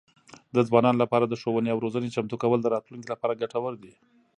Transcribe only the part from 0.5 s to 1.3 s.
د ځوانانو لپاره